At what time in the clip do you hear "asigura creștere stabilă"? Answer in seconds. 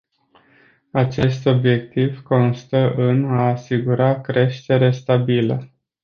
3.49-5.69